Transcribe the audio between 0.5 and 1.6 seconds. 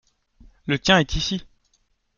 Le tien est ici.